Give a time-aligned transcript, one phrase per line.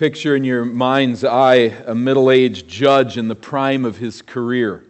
[0.00, 4.82] Picture in your mind's eye a middle aged judge in the prime of his career.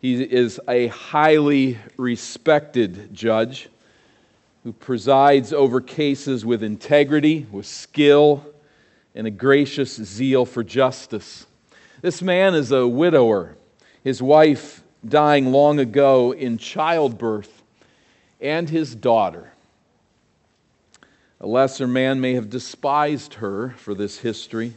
[0.00, 3.68] He is a highly respected judge
[4.62, 8.44] who presides over cases with integrity, with skill,
[9.16, 11.46] and a gracious zeal for justice.
[12.00, 13.56] This man is a widower,
[14.04, 17.64] his wife dying long ago in childbirth,
[18.40, 19.50] and his daughter.
[21.40, 24.74] A lesser man may have despised her for this history,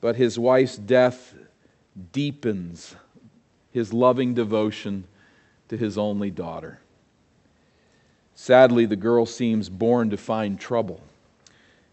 [0.00, 1.34] but his wife's death
[2.12, 2.96] deepens
[3.70, 5.04] his loving devotion
[5.68, 6.80] to his only daughter.
[8.34, 11.02] Sadly, the girl seems born to find trouble,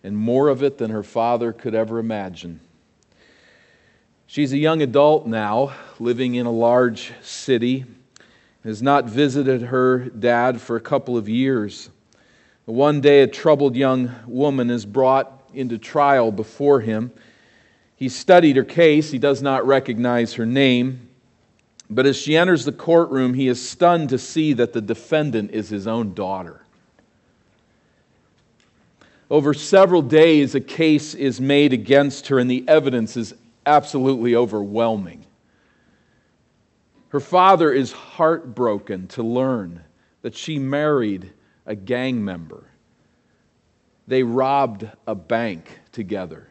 [0.04, 2.62] and more of it than her father could ever imagine.
[4.28, 7.86] She's a young adult now, living in a large city,
[8.64, 11.90] has not visited her dad for a couple of years.
[12.66, 17.12] One day, a troubled young woman is brought into trial before him.
[17.96, 21.10] He studied her case, he does not recognize her name.
[21.90, 25.70] But as she enters the courtroom, he is stunned to see that the defendant is
[25.70, 26.62] his own daughter.
[29.30, 33.34] Over several days, a case is made against her, and the evidence is
[33.66, 35.26] absolutely overwhelming.
[37.10, 39.84] Her father is heartbroken to learn
[40.22, 41.32] that she married
[41.66, 42.64] a gang member.
[44.08, 46.48] They robbed a bank together.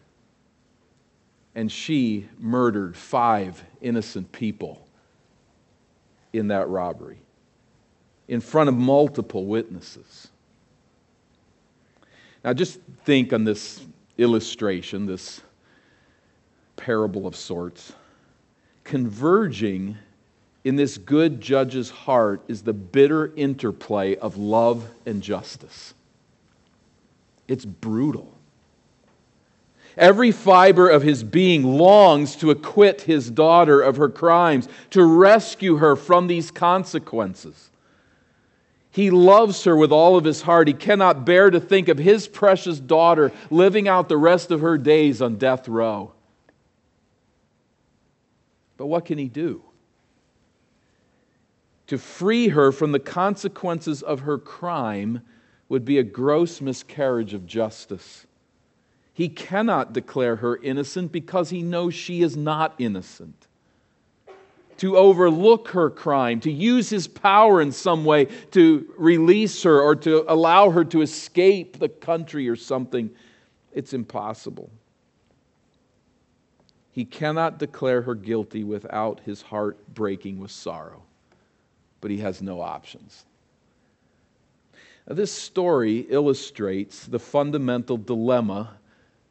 [1.55, 4.87] And she murdered five innocent people
[6.33, 7.19] in that robbery
[8.27, 10.29] in front of multiple witnesses.
[12.43, 13.85] Now, just think on this
[14.19, 15.41] illustration, this
[16.77, 17.93] parable of sorts.
[18.83, 19.97] Converging
[20.65, 25.93] in this good judge's heart is the bitter interplay of love and justice.
[27.47, 28.33] It's brutal.
[29.97, 35.77] Every fiber of his being longs to acquit his daughter of her crimes, to rescue
[35.77, 37.71] her from these consequences.
[38.91, 40.67] He loves her with all of his heart.
[40.67, 44.79] He cannot bear to think of his precious daughter living out the rest of her
[44.79, 46.13] days on death row.
[48.77, 49.63] But what can he do?
[51.89, 55.21] To free her from the consequences of her crime
[55.69, 58.27] would be a gross miscarriage of justice.
[59.13, 63.47] He cannot declare her innocent because he knows she is not innocent.
[64.79, 69.95] To overlook her crime, to use his power in some way to release her or
[69.97, 73.11] to allow her to escape the country or something,
[73.73, 74.71] it's impossible.
[76.91, 81.03] He cannot declare her guilty without his heart breaking with sorrow
[82.05, 83.25] but he has no options.
[85.09, 88.75] Now, this story illustrates the fundamental dilemma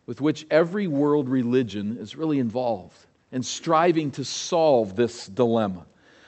[0.08, 2.98] with which every world religion is really involved
[3.32, 5.86] and striving to solve this dilemma.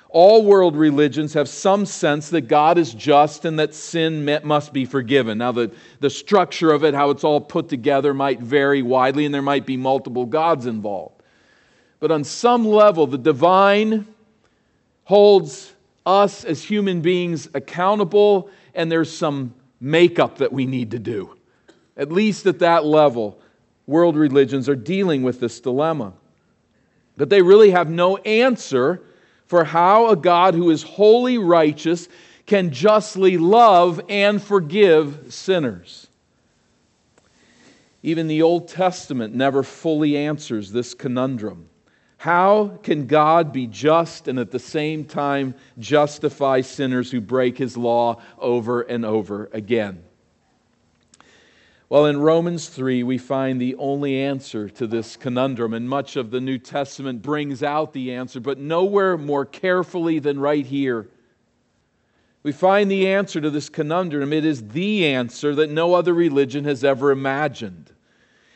[0.09, 4.85] All world religions have some sense that God is just and that sin must be
[4.85, 5.39] forgiven.
[5.39, 9.33] Now, the, the structure of it, how it's all put together, might vary widely, and
[9.33, 11.23] there might be multiple gods involved.
[11.99, 14.05] But on some level, the divine
[15.05, 15.71] holds
[16.05, 21.35] us as human beings accountable, and there's some makeup that we need to do.
[21.97, 23.39] At least at that level,
[23.87, 26.13] world religions are dealing with this dilemma.
[27.17, 29.01] But they really have no answer
[29.47, 32.09] for how a God who is wholly righteous
[32.45, 36.07] can justly love and forgive sinners.
[38.03, 41.69] Even the Old Testament never fully answers this conundrum.
[42.25, 47.77] How can God be just and at the same time justify sinners who break his
[47.77, 50.03] law over and over again?
[51.87, 56.31] Well, in Romans 3, we find the only answer to this conundrum, and much of
[56.31, 61.07] the New Testament brings out the answer, but nowhere more carefully than right here.
[62.41, 64.33] We find the answer to this conundrum.
[64.33, 67.91] It is the answer that no other religion has ever imagined.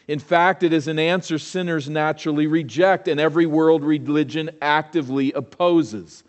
[0.10, 6.24] In fact, it is an answer sinners naturally reject and every world religion actively opposes.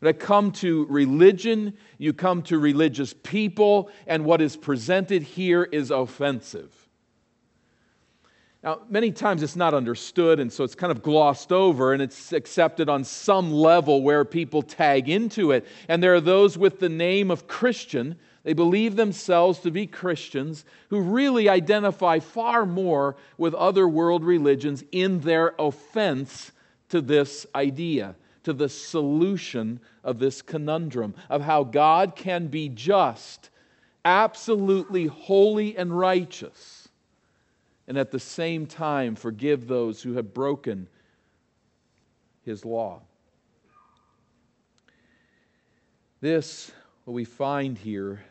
[0.00, 5.62] When I come to religion, you come to religious people, and what is presented here
[5.62, 6.74] is offensive.
[8.64, 12.32] Now, many times it's not understood, and so it's kind of glossed over, and it's
[12.32, 15.68] accepted on some level where people tag into it.
[15.86, 20.64] And there are those with the name of Christian they believe themselves to be Christians
[20.88, 26.52] who really identify far more with other world religions in their offense
[26.88, 28.14] to this idea,
[28.44, 33.50] to the solution of this conundrum of how God can be just,
[34.06, 36.88] absolutely holy and righteous,
[37.86, 40.88] and at the same time forgive those who have broken
[42.42, 43.02] his law.
[46.22, 46.70] This,
[47.04, 48.22] what we find here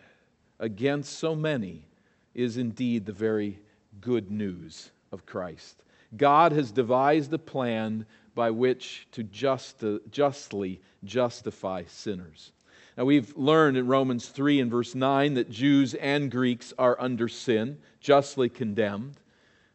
[0.59, 1.85] against so many,
[2.33, 3.59] is indeed the very
[4.01, 5.83] good news of Christ.
[6.15, 12.51] God has devised a plan by which to just, justly justify sinners.
[12.97, 17.27] Now, we've learned in Romans 3 and verse 9 that Jews and Greeks are under
[17.27, 19.15] sin, justly condemned.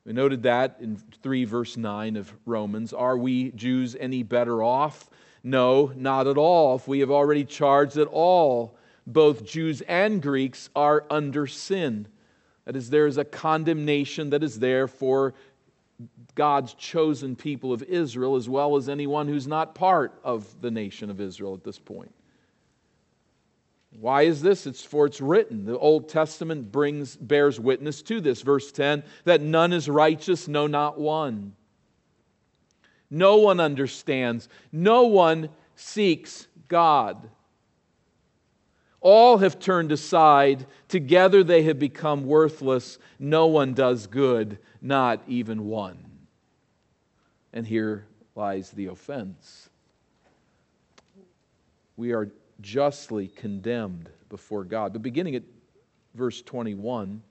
[0.04, 2.92] We noted that in 3 verse 9 of Romans.
[2.92, 5.08] Are we Jews any better off?
[5.42, 6.76] No, not at all.
[6.76, 8.76] If we have already charged that all,
[9.06, 12.06] both Jews and Greeks, are under sin.
[12.64, 15.34] That is, there is a condemnation that is there for
[16.34, 21.10] God's chosen people of Israel, as well as anyone who's not part of the nation
[21.10, 22.12] of Israel at this point.
[24.00, 24.66] Why is this?
[24.66, 25.64] It's for it's written.
[25.64, 28.42] The Old Testament brings bears witness to this.
[28.42, 31.54] Verse 10 that none is righteous, no, not one.
[33.10, 34.48] No one understands.
[34.72, 37.28] No one seeks God.
[39.04, 40.64] All have turned aside.
[40.88, 42.98] Together they have become worthless.
[43.18, 46.02] No one does good, not even one.
[47.52, 49.68] And here lies the offense.
[51.98, 54.94] We are justly condemned before God.
[54.94, 55.42] But beginning at
[56.14, 57.22] verse 21,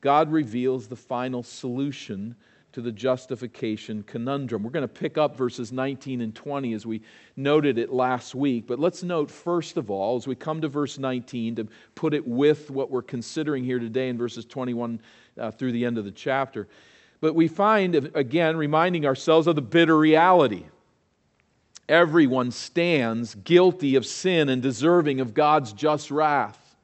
[0.00, 2.36] God reveals the final solution
[2.72, 4.62] to the justification conundrum.
[4.62, 7.02] We're going to pick up verses 19 and 20 as we
[7.36, 8.66] noted it last week.
[8.66, 12.26] But let's note, first of all, as we come to verse 19, to put it
[12.26, 15.00] with what we're considering here today in verses 21
[15.38, 16.68] uh, through the end of the chapter.
[17.20, 20.64] But we find, again, reminding ourselves of the bitter reality.
[21.88, 26.76] Everyone stands guilty of sin and deserving of God's just wrath.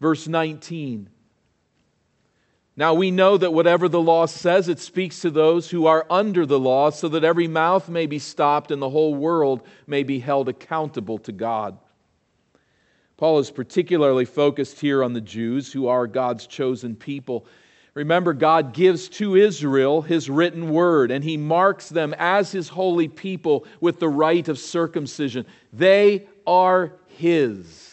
[0.00, 1.08] Verse 19
[2.78, 6.46] now we know that whatever the law says, it speaks to those who are under
[6.46, 10.20] the law, so that every mouth may be stopped and the whole world may be
[10.20, 11.76] held accountable to God.
[13.16, 17.46] Paul is particularly focused here on the Jews, who are God's chosen people.
[17.94, 23.08] Remember, God gives to Israel his written word, and he marks them as his holy
[23.08, 25.46] people with the rite of circumcision.
[25.72, 27.87] They are his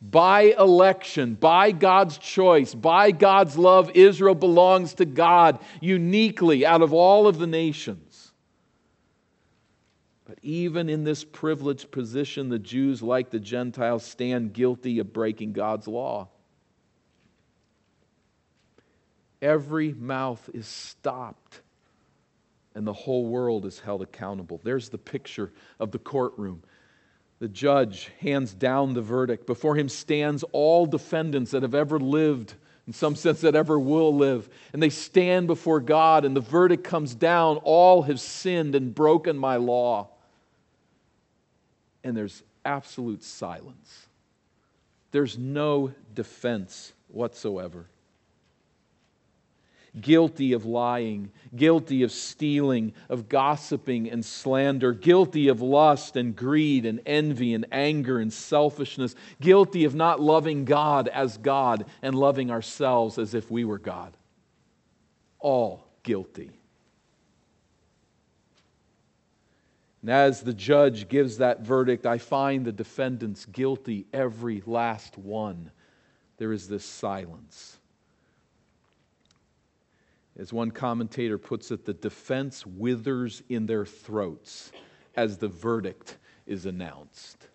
[0.00, 6.92] by election, by God's choice, by God's love, Israel belongs to God uniquely out of
[6.92, 8.32] all of the nations.
[10.26, 15.52] But even in this privileged position, the Jews, like the Gentiles, stand guilty of breaking
[15.52, 16.28] God's law.
[19.40, 21.60] Every mouth is stopped,
[22.74, 24.60] and the whole world is held accountable.
[24.64, 26.62] There's the picture of the courtroom.
[27.38, 29.46] The judge hands down the verdict.
[29.46, 32.54] Before him stands all defendants that have ever lived,
[32.86, 34.48] in some sense, that ever will live.
[34.72, 39.36] And they stand before God, and the verdict comes down all have sinned and broken
[39.36, 40.08] my law.
[42.04, 44.06] And there's absolute silence.
[45.10, 47.86] There's no defense whatsoever
[50.00, 56.84] guilty of lying, guilty of stealing, of gossiping and slander, guilty of lust and greed
[56.84, 62.50] and envy and anger and selfishness, guilty of not loving God as God and loving
[62.50, 64.16] ourselves as if we were God.
[65.38, 66.50] All guilty.
[70.02, 75.72] And as the judge gives that verdict, I find the defendants guilty, every last one.
[76.36, 77.75] There is this silence.
[80.38, 84.70] As one commentator puts it, the defense withers in their throats
[85.14, 87.48] as the verdict is announced.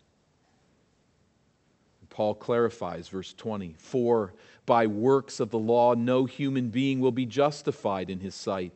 [2.10, 4.34] Paul clarifies, verse 20 For
[4.66, 8.76] by works of the law, no human being will be justified in his sight,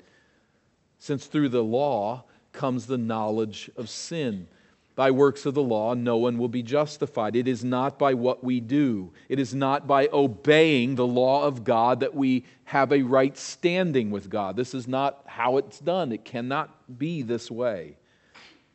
[0.97, 4.47] since through the law comes the knowledge of sin.
[4.95, 7.35] By works of the law, no one will be justified.
[7.35, 11.63] It is not by what we do, it is not by obeying the law of
[11.63, 14.55] God that we have a right standing with God.
[14.55, 16.11] This is not how it's done.
[16.11, 17.97] It cannot be this way.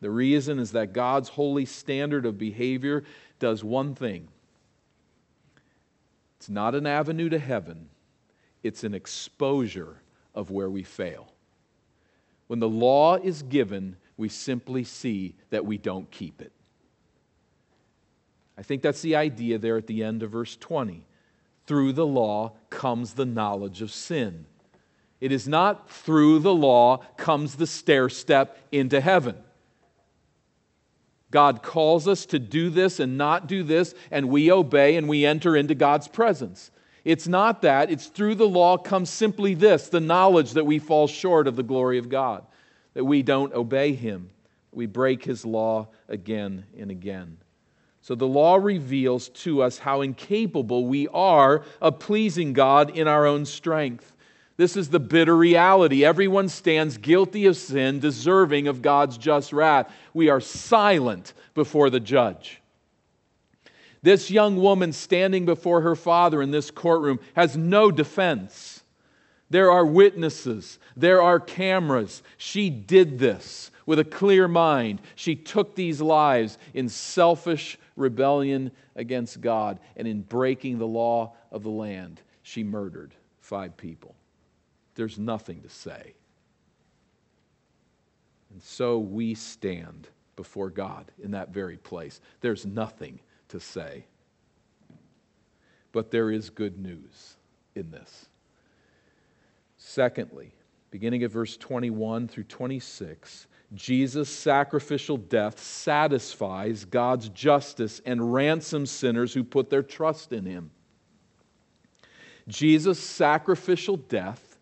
[0.00, 3.04] The reason is that God's holy standard of behavior
[3.38, 4.28] does one thing
[6.38, 7.90] it's not an avenue to heaven,
[8.62, 10.02] it's an exposure
[10.34, 11.32] of where we fail.
[12.46, 16.52] When the law is given, we simply see that we don't keep it.
[18.56, 21.06] I think that's the idea there at the end of verse 20.
[21.66, 24.44] Through the law comes the knowledge of sin.
[25.20, 29.36] It is not through the law comes the stair step into heaven.
[31.30, 35.24] God calls us to do this and not do this, and we obey and we
[35.24, 36.70] enter into God's presence.
[37.04, 37.90] It's not that.
[37.90, 41.62] It's through the law comes simply this the knowledge that we fall short of the
[41.62, 42.44] glory of God,
[42.94, 44.30] that we don't obey Him,
[44.72, 47.38] we break His law again and again.
[48.02, 53.26] So the law reveals to us how incapable we are of pleasing God in our
[53.26, 54.12] own strength.
[54.56, 56.04] This is the bitter reality.
[56.04, 59.92] Everyone stands guilty of sin, deserving of God's just wrath.
[60.12, 62.60] We are silent before the judge.
[64.02, 68.79] This young woman standing before her father in this courtroom has no defense.
[69.50, 72.22] There are witnesses, there are cameras.
[72.36, 75.00] She did this with a clear mind.
[75.16, 81.64] She took these lives in selfish rebellion against God, and in breaking the law of
[81.64, 84.14] the land, she murdered five people.
[84.94, 86.14] There's nothing to say.
[88.52, 92.20] And so we stand before God in that very place.
[92.40, 94.04] There's nothing to say.
[95.92, 97.36] But there is good news
[97.74, 98.29] in this.
[99.90, 100.54] Secondly,
[100.92, 109.34] beginning at verse 21 through 26, Jesus' sacrificial death satisfies God's justice and ransoms sinners
[109.34, 110.70] who put their trust in him.
[112.46, 114.58] Jesus' sacrificial death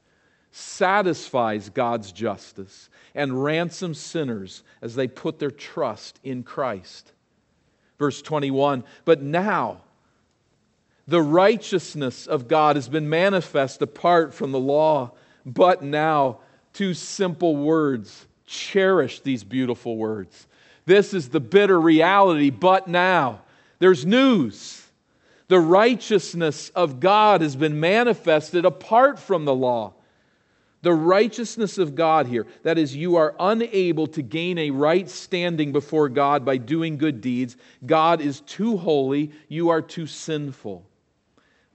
[0.50, 7.12] satisfies God's justice and ransoms sinners as they put their trust in Christ.
[7.98, 9.82] Verse 21 But now,
[11.08, 15.12] the righteousness of God has been manifest apart from the law.
[15.46, 16.40] But now,
[16.74, 20.46] two simple words cherish these beautiful words.
[20.84, 23.40] This is the bitter reality, but now
[23.78, 24.84] there's news.
[25.48, 29.94] The righteousness of God has been manifested apart from the law.
[30.82, 35.72] The righteousness of God here, that is, you are unable to gain a right standing
[35.72, 37.56] before God by doing good deeds.
[37.84, 40.87] God is too holy, you are too sinful.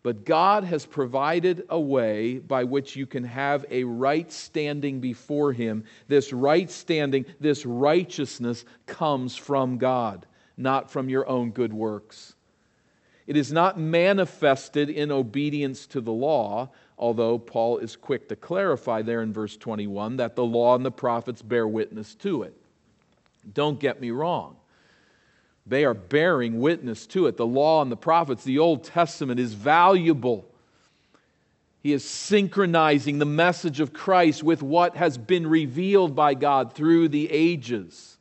[0.04, 5.54] But God has provided a way by which you can have a right standing before
[5.54, 5.86] Him.
[6.10, 10.26] This right standing, this righteousness comes from God,
[10.58, 12.36] not from your own good works.
[13.28, 19.02] It is not manifested in obedience to the law, although Paul is quick to clarify
[19.02, 22.54] there in verse 21 that the law and the prophets bear witness to it.
[23.54, 24.58] Don't get me wrong.
[25.66, 27.38] They are bearing witness to it.
[27.38, 30.46] The law and the prophets, the Old Testament is valuable.
[31.82, 37.10] He is synchronizing the message of Christ with what has been revealed by God through
[37.10, 38.18] the ages.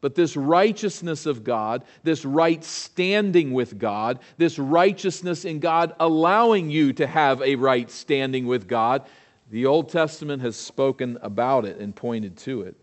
[0.00, 6.70] But this righteousness of God, this right standing with God, this righteousness in God allowing
[6.70, 9.06] you to have a right standing with God,
[9.50, 12.76] the Old Testament has spoken about it and pointed to it.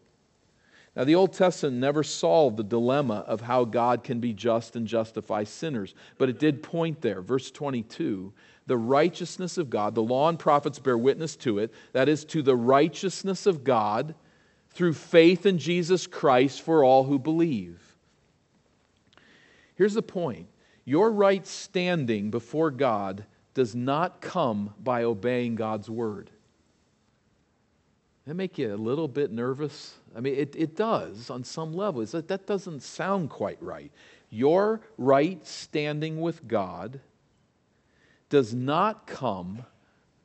[0.96, 4.86] Now, the Old Testament never solved the dilemma of how God can be just and
[4.86, 7.22] justify sinners, but it did point there.
[7.22, 8.34] Verse 22
[8.68, 12.42] the righteousness of God, the law and prophets bear witness to it, that is, to
[12.42, 14.16] the righteousness of God
[14.70, 17.82] through faith in Jesus Christ for all who believe.
[19.76, 20.48] Here's the point
[20.86, 26.30] your right standing before God does not come by obeying God's word.
[28.28, 29.96] That make you a little bit nervous?
[30.16, 32.06] I mean, it, it does on some level.
[32.06, 33.92] That, that doesn't sound quite right.
[34.30, 37.00] Your right standing with God
[38.30, 39.66] does not come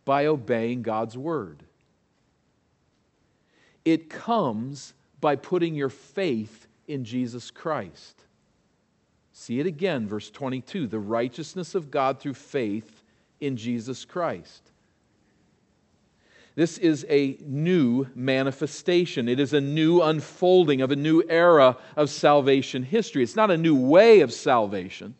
[0.04, 1.64] by obeying God's word,
[3.84, 8.22] it comes by putting your faith in Jesus Christ.
[9.32, 13.02] See it again, verse 22 the righteousness of God through faith
[13.40, 14.70] in Jesus Christ.
[16.56, 19.28] This is a new manifestation.
[19.28, 23.22] It is a new unfolding of a new era of salvation history.
[23.22, 25.14] It's not a new way of salvation.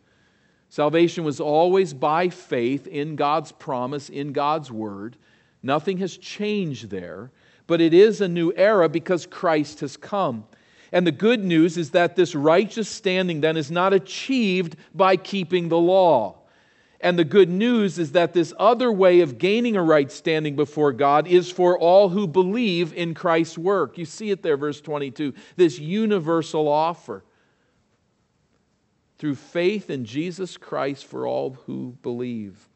[0.70, 5.18] Salvation was always by faith in God's promise, in God's word.
[5.62, 7.30] Nothing has changed there,
[7.66, 10.46] but it is a new era because Christ has come.
[10.90, 15.68] And the good news is that this righteous standing then is not achieved by keeping
[15.68, 16.38] the law.
[17.00, 20.92] And the good news is that this other way of gaining a right standing before
[20.92, 23.98] God is for all who believe in Christ's work.
[23.98, 25.34] You see it there, verse 22.
[25.56, 27.24] This universal offer
[29.18, 32.68] through faith in Jesus Christ for all who believe.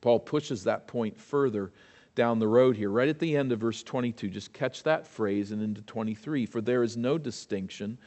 [0.00, 1.72] Paul pushes that point further
[2.14, 4.28] down the road here, right at the end of verse 22.
[4.28, 6.46] Just catch that phrase and into 23.
[6.46, 7.98] For there is no distinction,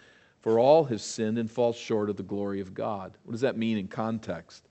[0.42, 3.18] for all have sinned and fall short of the glory of God.
[3.24, 4.68] What does that mean in context?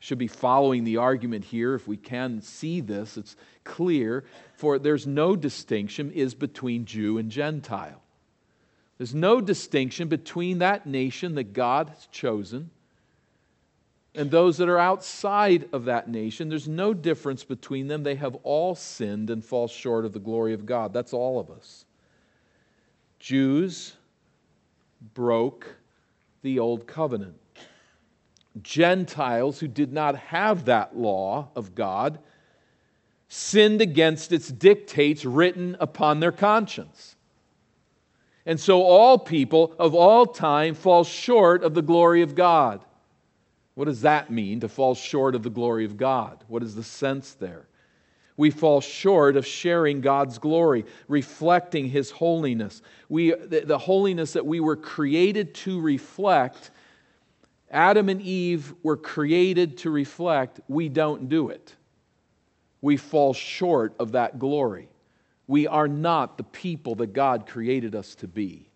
[0.00, 5.06] Should be following the argument here if we can see this it's clear for there's
[5.06, 8.02] no distinction is between jew and gentile
[8.98, 12.70] there's no distinction between that nation that god has chosen
[14.14, 16.48] and those that are outside of that nation.
[16.48, 18.02] There's no difference between them.
[18.02, 20.92] They have all sinned and fall short of the glory of God.
[20.92, 21.84] That's all of us.
[23.20, 23.94] Jews
[25.14, 25.76] broke
[26.42, 27.39] the old covenant.
[28.62, 32.18] Gentiles who did not have that law of God
[33.28, 37.14] sinned against its dictates written upon their conscience.
[38.44, 42.84] And so all people of all time fall short of the glory of God.
[43.74, 46.42] What does that mean, to fall short of the glory of God?
[46.48, 47.68] What is the sense there?
[48.36, 52.82] We fall short of sharing God's glory, reflecting His holiness.
[53.08, 56.70] We, the, the holiness that we were created to reflect,
[57.70, 61.74] Adam and Eve were created to reflect, we don't do it.
[62.80, 64.88] We fall short of that glory.
[65.46, 68.68] We are not the people that God created us to be.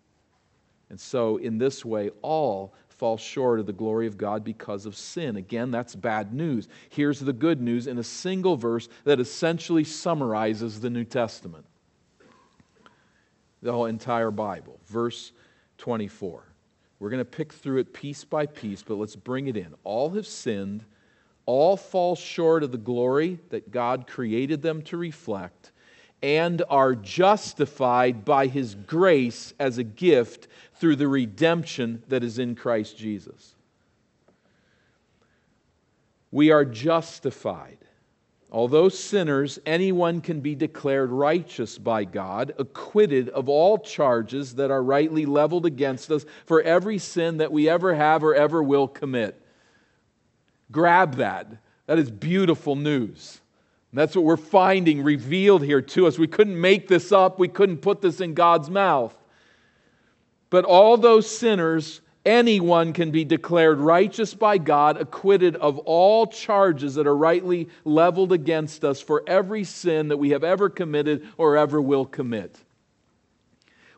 [0.89, 4.95] And so, in this way, all fall short of the glory of God because of
[4.95, 5.35] sin.
[5.35, 6.69] Again, that's bad news.
[6.89, 11.65] Here's the good news in a single verse that essentially summarizes the New Testament
[13.61, 14.79] the whole entire Bible.
[14.85, 15.31] Verse
[15.79, 16.43] 24.
[17.05, 19.75] We're going to pick through it piece by piece, but let's bring it in.
[19.83, 20.83] All have sinned,
[21.45, 25.71] all fall short of the glory that God created them to reflect,
[26.23, 30.47] and are justified by His grace as a gift
[30.79, 33.53] through the redemption that is in Christ Jesus.
[36.31, 37.84] We are justified.
[38.55, 44.81] Although sinners, anyone can be declared righteous by God, acquitted of all charges that are
[44.81, 49.45] rightly leveled against us for every sin that we ever have or ever will commit.
[50.71, 51.47] Grab that.
[51.87, 53.41] That is beautiful news.
[53.91, 56.17] And that's what we're finding revealed here to us.
[56.17, 59.21] We couldn't make this up, we couldn't put this in God's mouth.
[60.49, 66.95] But all those sinners, anyone can be declared righteous by God, acquitted of all charges
[66.95, 71.55] that are rightly leveled against us for every sin that we have ever committed or
[71.55, 72.57] ever will commit.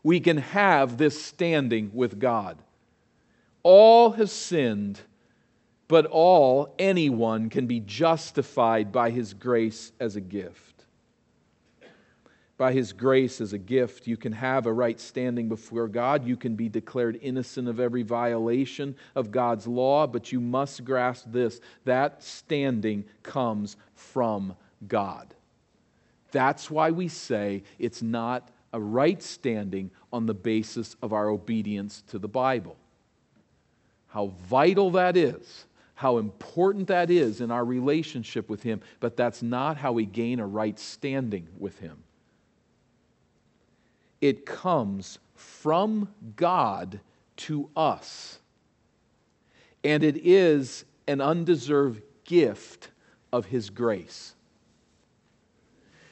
[0.04, 2.58] We can have this standing with God.
[3.64, 5.00] All have sinned,
[5.88, 10.67] but all, anyone, can be justified by His grace as a gift
[12.58, 16.26] by His grace as a gift, you can have a right standing before God.
[16.26, 21.26] You can be declared innocent of every violation of God's law, but you must grasp
[21.28, 24.56] this that standing comes from
[24.88, 25.36] God.
[26.32, 32.04] That's why we say it's not a right standing on the basis of our obedience
[32.08, 32.76] to the Bible.
[34.08, 39.44] How vital that is, how important that is in our relationship with Him, but that's
[39.44, 42.04] not how we gain a right standing with Him
[44.22, 47.00] it comes from God
[47.38, 48.40] to us.
[49.84, 52.90] And it is an undeserved gift
[53.32, 54.34] of His grace.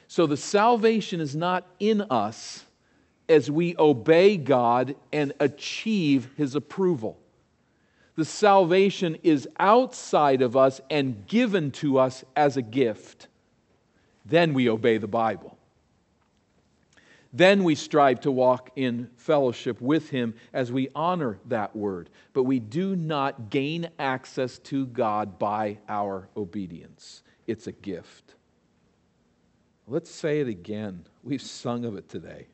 [0.08, 2.64] So the salvation is not in us
[3.28, 7.18] as we obey God and achieve His approval.
[8.14, 13.28] The salvation is outside of us and given to us as a gift.
[14.24, 15.55] Then we obey the Bible.
[17.36, 22.08] Then we strive to walk in fellowship with Him as we honor that word.
[22.32, 28.34] But we do not gain access to God by our obedience, it's a gift.
[29.86, 31.04] Let's say it again.
[31.22, 32.46] We've sung of it today.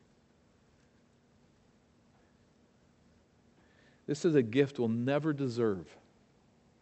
[4.05, 5.87] This is a gift we'll never deserve.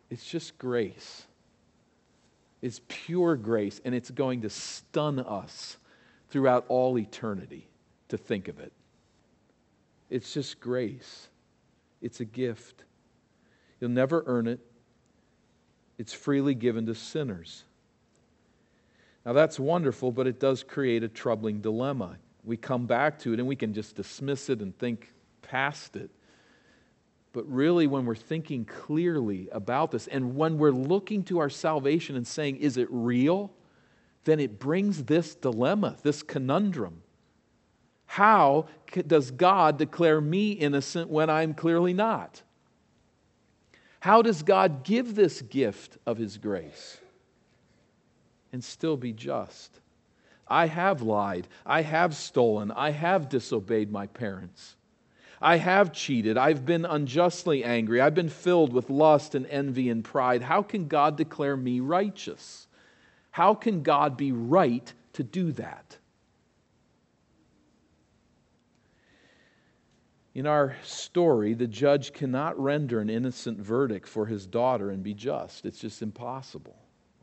[0.10, 1.28] It's just grace.
[2.64, 5.78] It's pure grace, and it's going to stun us
[6.32, 7.68] throughout all eternity
[8.12, 8.72] to think of it.
[10.10, 11.28] It's just grace,
[12.02, 12.84] it's a gift.
[13.80, 14.60] You'll never earn it,
[15.98, 17.64] it's freely given to sinners.
[19.26, 22.18] Now, that's wonderful, but it does create a troubling dilemma.
[22.44, 26.10] We come back to it and we can just dismiss it and think past it.
[27.34, 32.16] But really, when we're thinking clearly about this and when we're looking to our salvation
[32.16, 33.52] and saying, is it real?
[34.24, 37.04] Then it brings this dilemma, this conundrum.
[38.12, 38.66] How
[39.08, 42.42] does God declare me innocent when I'm clearly not?
[44.02, 46.98] How does God give this gift of His grace
[48.52, 49.80] and still be just?
[50.46, 51.48] I have lied.
[51.66, 52.70] I have stolen.
[52.72, 54.76] I have disobeyed my parents.
[55.42, 56.38] I have cheated.
[56.38, 58.02] I've been unjustly angry.
[58.02, 60.42] I've been filled with lust and envy and pride.
[60.42, 62.68] How can God declare me righteous?
[63.32, 65.96] How can God be right to do that?
[70.34, 75.14] In our story, the judge cannot render an innocent verdict for his daughter and be
[75.14, 75.66] just.
[75.66, 76.78] It's just impossible.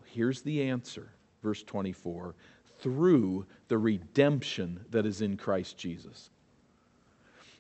[0.05, 1.09] Here's the answer,
[1.43, 2.35] verse 24
[2.81, 6.31] through the redemption that is in Christ Jesus.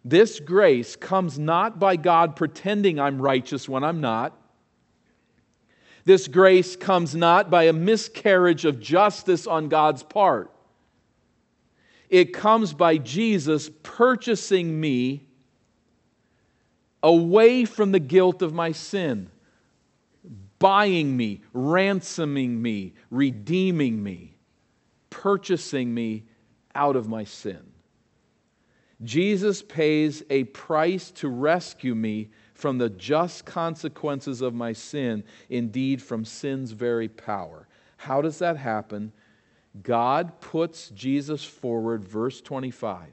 [0.04, 4.40] This grace comes not by God pretending I'm righteous when I'm not.
[6.04, 10.52] This grace comes not by a miscarriage of justice on God's part.
[12.08, 15.27] It comes by Jesus purchasing me
[17.02, 19.30] away from the guilt of my sin,
[20.58, 24.36] buying me, ransoming me, redeeming me,
[25.10, 26.24] purchasing me
[26.74, 27.72] out of my sin.
[29.04, 36.02] Jesus pays a price to rescue me from the just consequences of my sin, indeed,
[36.02, 37.68] from sin's very power.
[37.96, 39.12] How does that happen?
[39.82, 43.12] God puts Jesus forward, verse 25.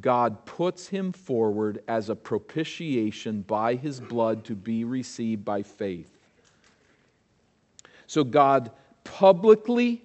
[0.00, 6.10] God puts him forward as a propitiation by his blood to be received by faith.
[8.06, 8.70] So God
[9.04, 10.02] publicly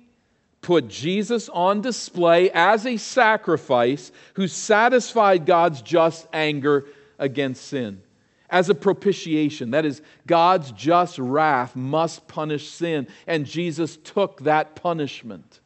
[0.61, 6.85] put Jesus on display as a sacrifice who satisfied God's just anger
[7.17, 8.01] against sin.
[8.49, 14.75] As a propitiation, that is, God's just wrath must punish sin, and Jesus took that
[14.75, 15.59] punishment.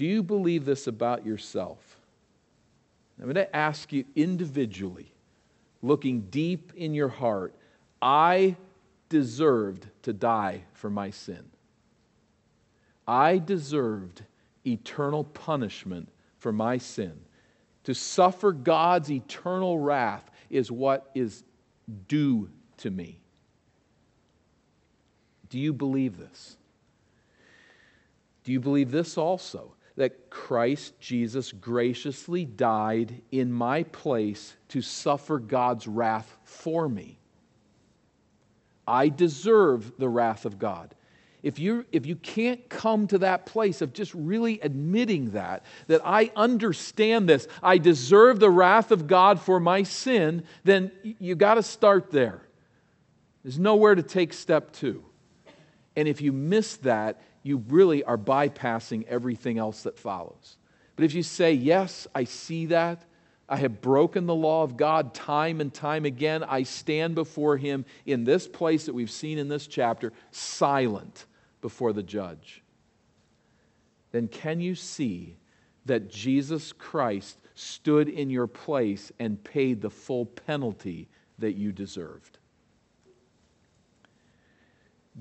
[0.00, 1.98] Do you believe this about yourself?
[3.18, 5.12] I'm going to ask you individually,
[5.82, 7.54] looking deep in your heart,
[8.00, 8.56] I
[9.10, 11.44] deserved to die for my sin.
[13.06, 14.22] I deserved
[14.66, 16.08] eternal punishment
[16.38, 17.20] for my sin.
[17.84, 21.44] To suffer God's eternal wrath is what is
[22.08, 23.20] due to me.
[25.50, 26.56] Do you believe this?
[28.44, 29.74] Do you believe this also?
[29.96, 37.18] That Christ Jesus graciously died in my place to suffer God's wrath for me.
[38.86, 40.94] I deserve the wrath of God.
[41.42, 46.02] If you, if you can't come to that place of just really admitting that, that
[46.04, 51.54] I understand this, I deserve the wrath of God for my sin, then you got
[51.54, 52.42] to start there.
[53.42, 55.04] There's nowhere to take step two.
[55.96, 60.56] And if you miss that, you really are bypassing everything else that follows.
[60.96, 63.04] But if you say, Yes, I see that,
[63.48, 66.44] I have broken the law of God time and time again.
[66.44, 71.26] I stand before Him in this place that we've seen in this chapter, silent
[71.60, 72.62] before the judge.
[74.12, 75.36] Then can you see
[75.86, 82.38] that Jesus Christ stood in your place and paid the full penalty that you deserved?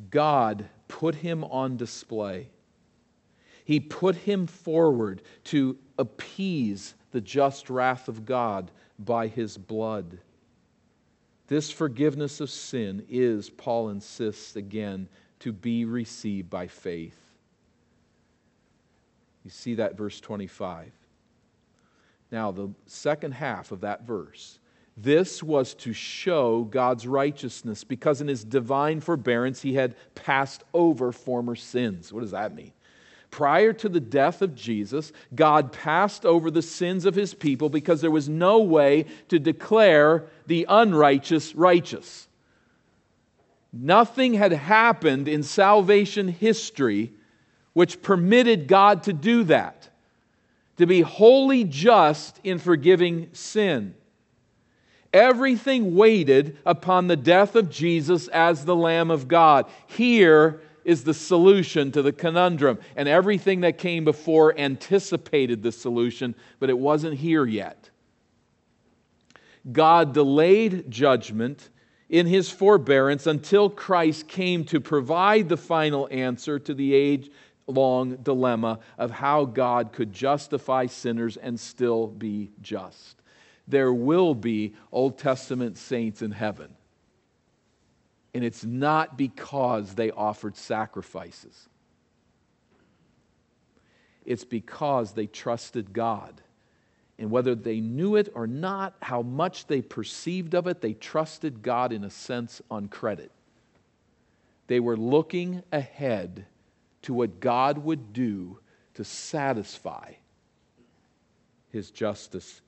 [0.09, 2.49] God put him on display.
[3.65, 10.19] He put him forward to appease the just wrath of God by his blood.
[11.47, 15.07] This forgiveness of sin is, Paul insists again,
[15.39, 17.17] to be received by faith.
[19.43, 20.91] You see that verse 25.
[22.31, 24.59] Now, the second half of that verse.
[25.01, 31.11] This was to show God's righteousness because in his divine forbearance he had passed over
[31.11, 32.11] former sins.
[32.11, 32.73] What does that mean?
[33.31, 38.01] Prior to the death of Jesus, God passed over the sins of his people because
[38.01, 42.27] there was no way to declare the unrighteous righteous.
[43.71, 47.13] Nothing had happened in salvation history
[47.73, 49.89] which permitted God to do that,
[50.77, 53.93] to be wholly just in forgiving sin.
[55.13, 59.65] Everything waited upon the death of Jesus as the Lamb of God.
[59.87, 62.79] Here, is the solution to the conundrum.
[62.95, 67.91] And everything that came before anticipated the solution, but it wasn't here yet.
[69.71, 71.69] God delayed judgment
[72.09, 77.29] in his forbearance until Christ came to provide the final answer to the age
[77.67, 83.18] long dilemma of how God could justify sinners and still be just.
[83.69, 86.75] There will be Old Testament saints in heaven
[88.33, 91.67] and it's not because they offered sacrifices.
[94.25, 96.41] It's because they trusted God.
[97.17, 101.63] And whether they knew it or not, how much they perceived of it, they trusted
[101.63, 103.31] God in a sense on credit.
[104.67, 106.45] They were looking ahead
[107.01, 108.59] to what God would do
[108.93, 110.13] to satisfy
[111.71, 112.61] his justice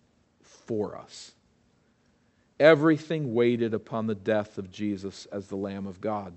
[0.72, 1.34] for us.
[2.58, 6.34] Everything waited upon the death of Jesus as the Lamb of God.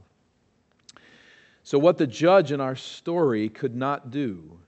[1.63, 4.59] So, what the judge in our story could not do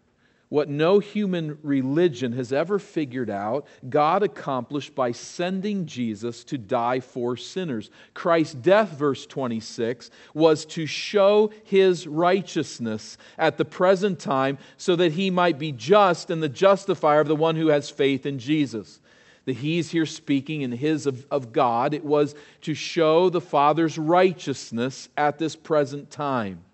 [0.50, 7.00] what no human religion has ever figured out, God accomplished by sending Jesus to die
[7.00, 7.90] for sinners.
[8.14, 15.12] Christ's death, verse 26, was to show his righteousness at the present time so that
[15.12, 19.00] he might be just and the justifier of the one who has faith in Jesus.
[19.46, 23.96] The he's here speaking in his of, of God, it was to show the Father's
[23.96, 26.64] righteousness at this present time.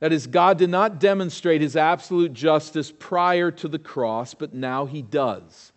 [0.00, 4.84] That is, God did not demonstrate his absolute justice prior to the cross, but now
[4.84, 5.72] he does.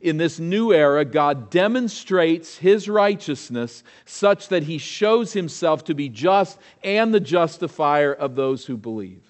[0.00, 6.08] In this new era, God demonstrates his righteousness such that he shows himself to be
[6.08, 9.22] just and the justifier of those who believe.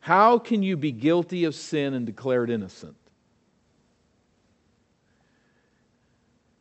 [0.00, 2.96] How can you be guilty of sin and declared innocent?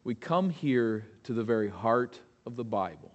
[0.04, 3.12] We come here to the very heart of the Bible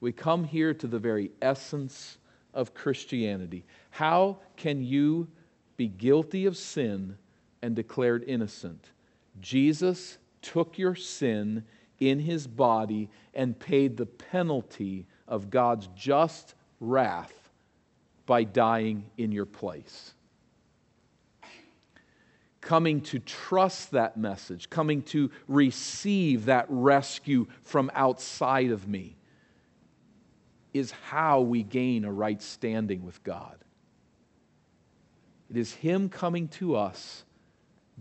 [0.00, 2.18] we come here to the very essence
[2.52, 3.64] of Christianity.
[3.90, 5.28] How can you
[5.76, 7.16] be guilty of sin
[7.62, 8.90] and declared innocent?
[9.40, 11.64] Jesus took your sin
[11.98, 17.50] in his body and paid the penalty of God's just wrath
[18.26, 20.14] by dying in your place.
[22.66, 29.16] Coming to trust that message, coming to receive that rescue from outside of me
[30.74, 33.54] is how we gain a right standing with God.
[35.48, 37.24] It is Him coming to us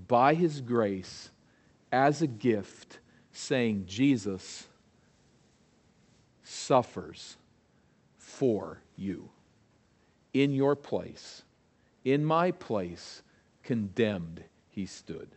[0.08, 1.30] by His grace
[1.92, 2.98] as a gift,
[3.32, 4.68] saying, Jesus
[6.42, 7.38] suffers
[8.18, 9.30] for you
[10.34, 11.44] in your place,
[12.04, 13.22] in my place,
[13.62, 14.44] condemned
[14.76, 15.30] he stood.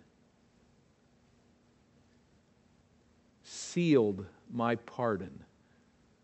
[3.44, 5.44] Sealed my pardon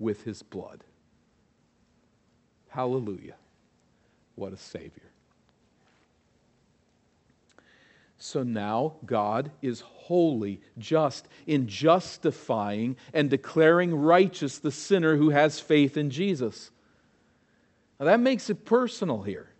[0.00, 0.82] with his blood.
[2.68, 3.36] Hallelujah.
[4.34, 4.90] What a Savior.
[8.18, 15.60] So now God is holy, just, in justifying and declaring righteous the sinner who has
[15.60, 16.70] faith in Jesus.
[18.00, 19.53] Now that makes it personal here.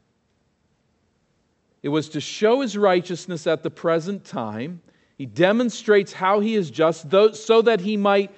[1.85, 4.81] It was to show his righteousness at the present time.
[5.19, 8.31] He demonstrates how he is just so that he might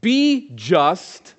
[0.00, 1.34] be just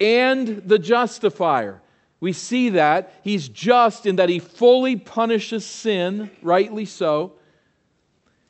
[0.00, 1.82] and the justifier.
[2.20, 7.32] We see that he's just in that he fully punishes sin, rightly so,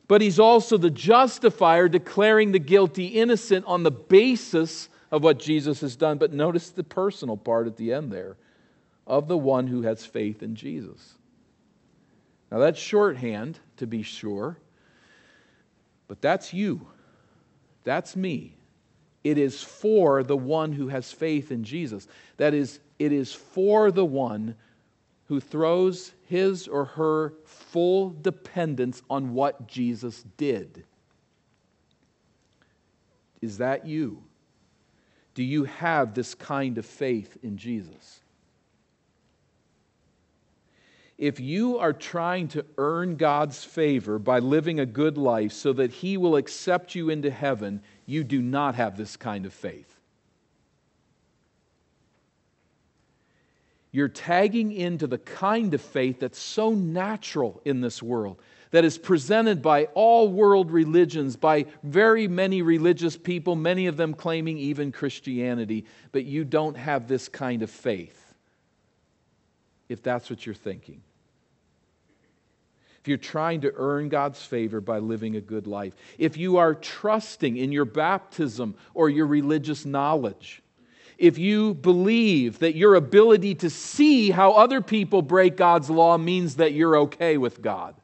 [0.09, 5.81] but he's also the justifier, declaring the guilty innocent on the basis of what Jesus
[5.81, 6.19] has done.
[6.19, 8.37] But notice the personal part at the end there
[9.07, 11.15] of the one who has faith in Jesus.
[12.51, 14.59] Now, that's shorthand, to be sure,
[16.07, 16.87] but that's you.
[17.85, 18.55] That's me.
[19.25, 22.09] It is for the one who has faith in Jesus.
[22.39, 24.55] That is, it is for the one
[25.27, 30.85] who throws his or her full dependence on what Jesus did.
[33.43, 34.23] Is that you?
[35.35, 38.21] Do you have this kind of faith in Jesus?
[41.19, 45.91] If you are trying to earn God's favor by living a good life so that
[45.91, 49.93] He will accept you into heaven, you do not have this kind of faith.
[53.91, 58.97] You're tagging into the kind of faith that's so natural in this world, that is
[58.97, 64.93] presented by all world religions, by very many religious people, many of them claiming even
[64.93, 68.35] Christianity, but you don't have this kind of faith,
[69.89, 71.03] if that's what you're thinking
[73.09, 76.75] if you're trying to earn God's favor by living a good life, if you are
[76.75, 80.61] trusting in your baptism or your religious knowledge,
[81.17, 86.57] if you believe that your ability to see how other people break God's law means
[86.57, 87.95] that you're okay with God,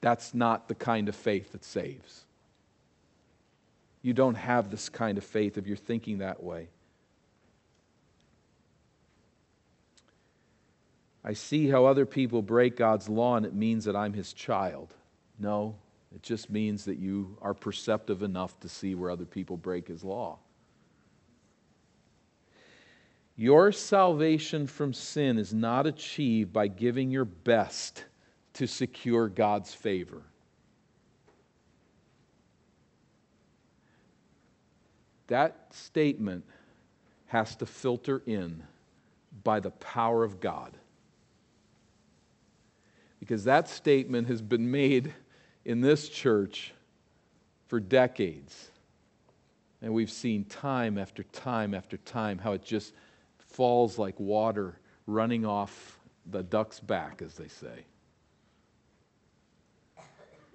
[0.00, 2.24] that's not the kind of faith that saves.
[4.00, 6.68] You don't have this kind of faith if you're thinking that way.
[11.24, 14.94] I see how other people break God's law and it means that I'm his child.
[15.38, 15.74] No,
[16.14, 20.04] it just means that you are perceptive enough to see where other people break his
[20.04, 20.38] law.
[23.36, 28.04] Your salvation from sin is not achieved by giving your best
[28.52, 30.22] to secure God's favor.
[35.26, 36.44] That statement
[37.26, 38.62] has to filter in
[39.42, 40.76] by the power of God
[43.24, 45.14] because that statement has been made
[45.64, 46.74] in this church
[47.68, 48.70] for decades.
[49.80, 52.92] And we've seen time after time after time how it just
[53.38, 57.86] falls like water running off the duck's back, as they say.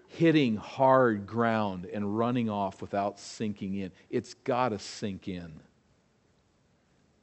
[0.10, 3.91] Hitting hard ground and running off without sinking in.
[4.12, 5.60] It's got to sink in.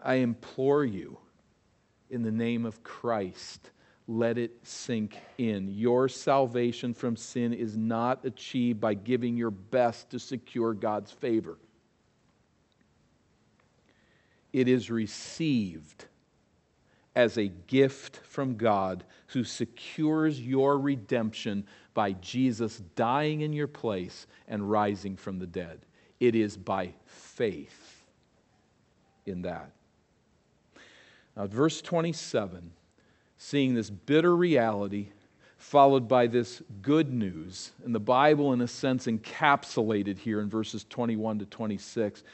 [0.02, 1.18] I implore you,
[2.10, 3.70] in the name of Christ,
[4.08, 5.68] let it sink in.
[5.68, 11.58] Your salvation from sin is not achieved by giving your best to secure God's favor,
[14.52, 16.06] it is received
[17.14, 24.26] as a gift from God who secures your redemption by Jesus dying in your place
[24.46, 25.80] and rising from the dead.
[26.20, 28.04] It is by faith
[29.24, 29.70] in that.
[31.36, 32.70] Now, verse 27
[33.46, 35.06] seeing this bitter reality
[35.56, 37.70] followed by this good news.
[37.84, 42.24] And the Bible, in a sense, encapsulated here in verses 21 to 26.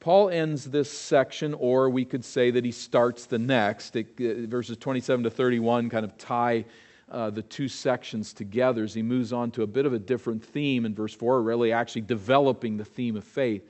[0.00, 3.96] Paul ends this section, or we could say that he starts the next.
[3.96, 6.66] It, uh, verses 27 to 31 kind of tie
[7.10, 10.44] uh, the two sections together as he moves on to a bit of a different
[10.44, 13.66] theme in verse 4, really actually developing the theme of faith.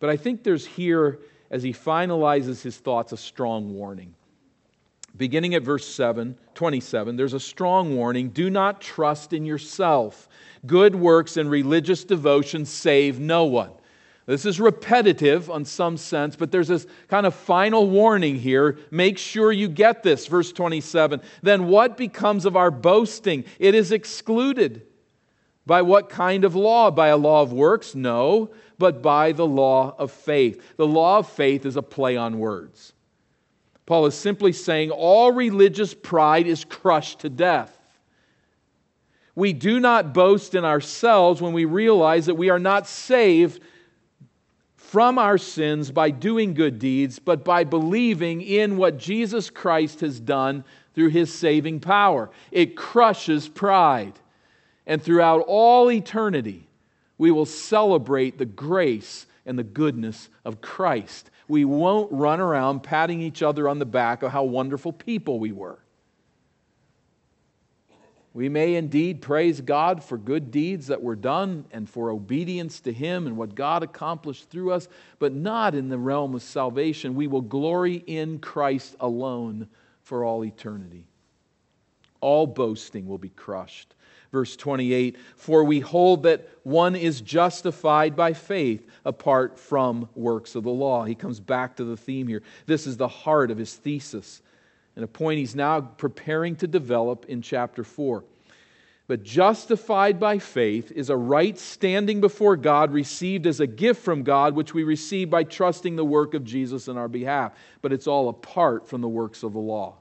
[0.00, 1.18] But I think there's here,
[1.50, 4.14] as he finalizes his thoughts, a strong warning
[5.16, 10.28] beginning at verse 7, 27, there's a strong warning do not trust in yourself.
[10.66, 13.72] Good works and religious devotion save no one.
[14.26, 18.78] This is repetitive on some sense, but there's this kind of final warning here.
[18.90, 20.26] Make sure you get this.
[20.26, 23.44] Verse 27 Then what becomes of our boasting?
[23.60, 24.82] It is excluded.
[25.64, 26.90] By what kind of law?
[26.90, 27.94] By a law of works?
[27.94, 30.60] No, but by the law of faith.
[30.76, 32.92] The law of faith is a play on words.
[33.86, 37.72] Paul is simply saying all religious pride is crushed to death.
[39.36, 43.62] We do not boast in ourselves when we realize that we are not saved
[44.74, 50.18] from our sins by doing good deeds, but by believing in what Jesus Christ has
[50.18, 52.30] done through his saving power.
[52.50, 54.14] It crushes pride.
[54.86, 56.66] And throughout all eternity,
[57.18, 63.20] we will celebrate the grace and the goodness of Christ we won't run around patting
[63.20, 65.78] each other on the back of how wonderful people we were.
[68.36, 72.92] We may indeed praise God for good deeds that were done and for obedience to
[72.92, 77.14] Him and what God accomplished through us, but not in the realm of salvation.
[77.14, 79.68] We will glory in Christ alone
[80.02, 81.06] for all eternity.
[82.20, 83.94] All boasting will be crushed.
[84.36, 90.64] Verse 28 For we hold that one is justified by faith apart from works of
[90.64, 91.04] the law.
[91.04, 92.42] He comes back to the theme here.
[92.66, 94.42] This is the heart of his thesis,
[94.94, 98.24] and a point he's now preparing to develop in chapter 4.
[99.06, 104.22] But justified by faith is a right standing before God received as a gift from
[104.22, 107.54] God, which we receive by trusting the work of Jesus in our behalf.
[107.80, 109.94] But it's all apart from the works of the law.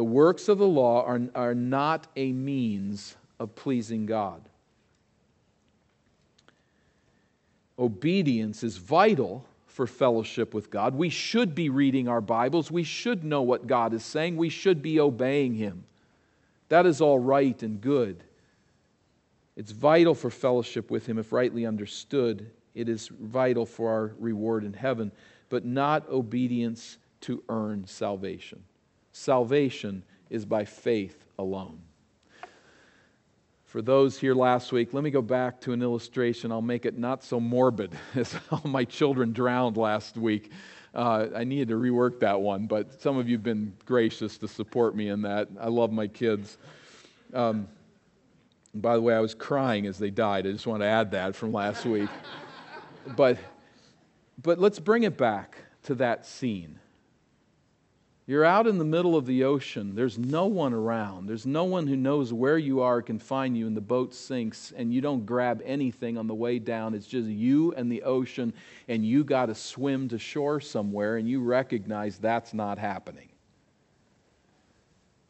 [0.00, 4.40] The works of the law are, are not a means of pleasing God.
[7.78, 10.94] Obedience is vital for fellowship with God.
[10.94, 12.70] We should be reading our Bibles.
[12.70, 14.38] We should know what God is saying.
[14.38, 15.84] We should be obeying Him.
[16.70, 18.24] That is all right and good.
[19.54, 22.50] It's vital for fellowship with Him if rightly understood.
[22.74, 25.12] It is vital for our reward in heaven,
[25.50, 28.64] but not obedience to earn salvation.
[29.12, 31.80] Salvation is by faith alone.
[33.70, 36.50] For those here last week, let me go back to an illustration.
[36.50, 40.50] I'll make it not so morbid as all my children drowned last week.
[40.92, 44.48] Uh, I needed to rework that one, but some of you have been gracious to
[44.48, 45.46] support me in that.
[45.60, 46.58] I love my kids.
[47.32, 47.68] Um,
[48.74, 50.48] by the way, I was crying as they died.
[50.48, 52.10] I just want to add that from last week.
[53.16, 53.38] but,
[54.42, 56.79] but let's bring it back to that scene.
[58.30, 59.96] You're out in the middle of the ocean.
[59.96, 61.26] There's no one around.
[61.26, 64.72] There's no one who knows where you are, can find you, and the boat sinks,
[64.76, 66.94] and you don't grab anything on the way down.
[66.94, 68.54] It's just you and the ocean,
[68.86, 73.30] and you got to swim to shore somewhere, and you recognize that's not happening.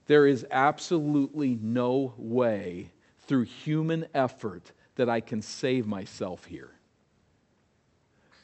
[0.05, 2.91] There is absolutely no way
[3.21, 6.73] through human effort that I can save myself here.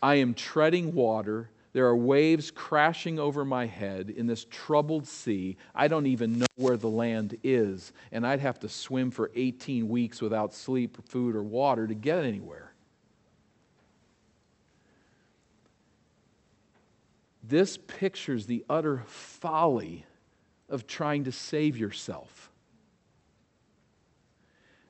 [0.02, 5.58] I am treading water there are waves crashing over my head in this troubled sea.
[5.74, 9.86] I don't even know where the land is, and I'd have to swim for 18
[9.86, 12.72] weeks without sleep, food, or water to get anywhere.
[17.42, 20.06] This pictures the utter folly
[20.70, 22.50] of trying to save yourself.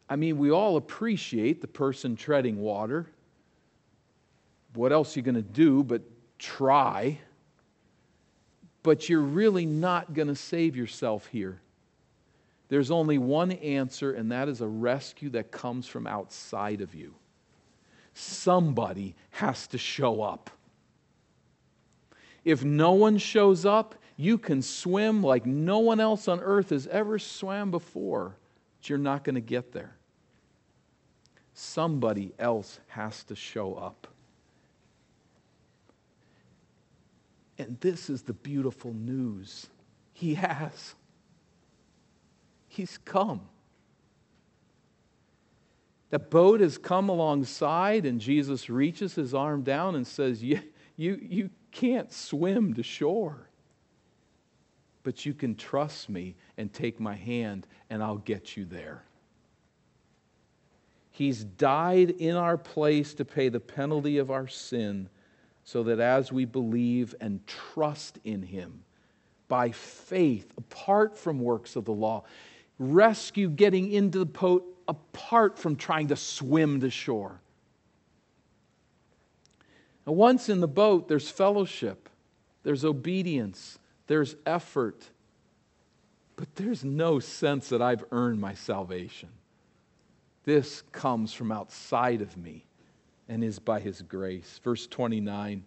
[0.09, 3.11] I mean, we all appreciate the person treading water.
[4.75, 6.03] What else are you going to do but
[6.39, 7.19] try.
[8.87, 11.61] but you're really not going to save yourself here.
[12.69, 17.13] There's only one answer, and that is a rescue that comes from outside of you.
[18.15, 20.51] Somebody has to show up.
[22.45, 26.87] If no one shows up, you can swim like no one else on earth has
[26.87, 28.37] ever swam before,
[28.81, 29.97] but you're not going to get there.
[31.55, 34.07] Somebody else has to show up.
[37.59, 39.67] And this is the beautiful news.
[40.13, 40.95] He has.
[42.69, 43.41] He's come.
[46.11, 50.61] The boat has come alongside, and Jesus reaches his arm down and says, You,
[50.97, 53.49] you, you can't swim to shore,
[55.03, 59.05] but you can trust me and take my hand, and I'll get you there.
[61.11, 65.09] He's died in our place to pay the penalty of our sin,
[65.67, 68.85] so that as we believe and trust in him,
[69.49, 72.23] by faith, apart from works of the law,
[72.79, 77.41] rescue getting into the boat apart from trying to swim to shore.
[80.07, 82.09] Now, once in the boat, there's fellowship,
[82.63, 85.11] there's obedience, there's effort,
[86.37, 89.31] but there's no sense that I've earned my salvation.
[90.45, 92.67] This comes from outside of me
[93.29, 94.61] and is by his grace.
[94.63, 95.65] Verse 29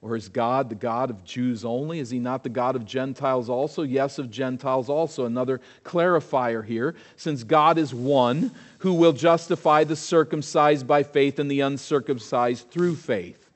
[0.00, 1.98] or is God the God of Jews only?
[1.98, 3.82] Is he not the God of Gentiles also?
[3.82, 5.26] Yes, of Gentiles also.
[5.26, 6.94] Another clarifier here.
[7.16, 12.94] Since God is one who will justify the circumcised by faith and the uncircumcised through
[12.94, 13.50] faith.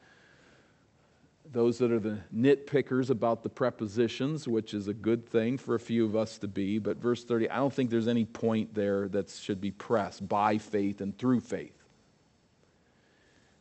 [1.52, 5.80] Those that are the nitpickers about the prepositions, which is a good thing for a
[5.80, 9.06] few of us to be, but verse 30, I don't think there's any point there
[9.08, 11.81] that should be pressed by faith and through faith.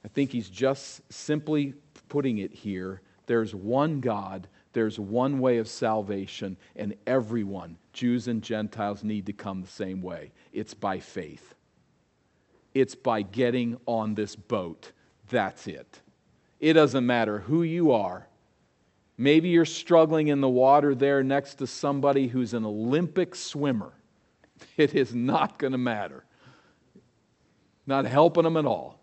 [0.03, 1.73] I think he's just simply
[2.09, 3.01] putting it here.
[3.27, 9.33] There's one God, there's one way of salvation, and everyone, Jews and Gentiles, need to
[9.33, 10.31] come the same way.
[10.51, 11.53] It's by faith,
[12.73, 14.91] it's by getting on this boat.
[15.29, 16.01] That's it.
[16.59, 18.27] It doesn't matter who you are.
[19.17, 23.93] Maybe you're struggling in the water there next to somebody who's an Olympic swimmer.
[24.77, 26.23] It is not going to matter.
[27.87, 29.00] Not helping them at all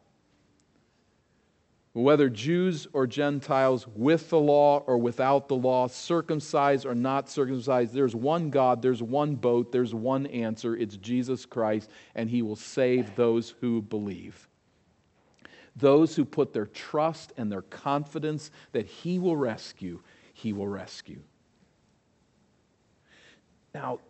[1.92, 7.94] whether Jews or Gentiles, with the law or without the law, circumcised or not circumcised,
[7.94, 10.76] there's one God, there's one boat, there's one answer.
[10.76, 14.48] It's Jesus Christ, and He will save those who believe.
[15.76, 20.00] Those who put their trust and their confidence that He will rescue,
[20.34, 21.20] He will rescue.
[23.74, 24.00] Now,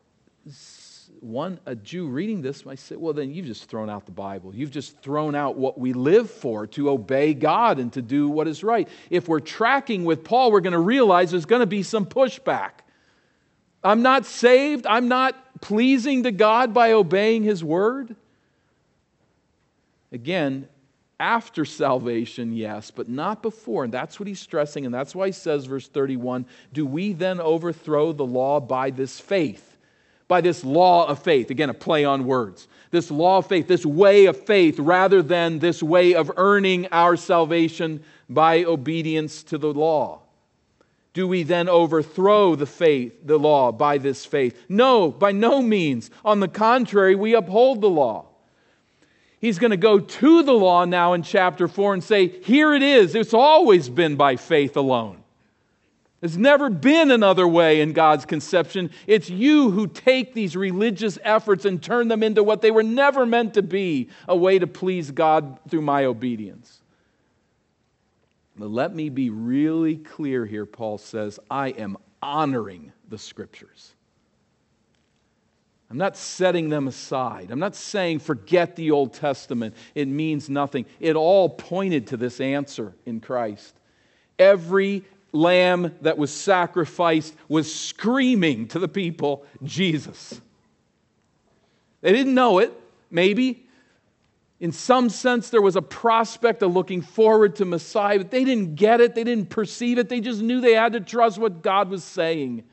[1.21, 4.55] one, a Jew reading this might say, well, then you've just thrown out the Bible.
[4.55, 8.47] You've just thrown out what we live for to obey God and to do what
[8.47, 8.89] is right.
[9.11, 12.71] If we're tracking with Paul, we're going to realize there's going to be some pushback.
[13.83, 14.87] I'm not saved.
[14.87, 18.17] I'm not pleasing to God by obeying his word.
[20.13, 20.69] Again,
[21.21, 23.85] after salvation, yes, but not before.
[23.85, 24.87] And that's what he's stressing.
[24.87, 29.19] And that's why he says, verse 31 Do we then overthrow the law by this
[29.19, 29.68] faith?
[30.29, 31.51] By this law of faith.
[31.51, 32.69] Again, a play on words.
[32.91, 37.17] This law of faith, this way of faith, rather than this way of earning our
[37.17, 40.21] salvation by obedience to the law.
[41.15, 44.57] Do we then overthrow the faith, the law, by this faith?
[44.69, 46.11] No, by no means.
[46.25, 48.27] On the contrary, we uphold the law.
[49.41, 52.83] He's going to go to the law now in chapter 4 and say, Here it
[52.83, 53.15] is.
[53.15, 55.18] It's always been by faith alone.
[56.21, 58.91] There's never been another way in God's conception.
[59.07, 63.25] It's you who take these religious efforts and turn them into what they were never
[63.25, 66.81] meant to be a way to please God through my obedience.
[68.57, 73.95] But let me be really clear here, Paul says I am honoring the scriptures.
[75.91, 77.51] I'm not setting them aside.
[77.51, 79.75] I'm not saying forget the Old Testament.
[79.95, 80.85] It means nothing.
[81.01, 83.75] It all pointed to this answer in Christ.
[84.39, 90.41] Every lamb that was sacrificed was screaming to the people, Jesus.
[92.01, 92.73] They didn't know it,
[93.11, 93.67] maybe.
[94.61, 98.75] In some sense, there was a prospect of looking forward to Messiah, but they didn't
[98.75, 99.15] get it.
[99.15, 100.09] They didn't perceive it.
[100.09, 102.65] They just knew they had to trust what God was saying.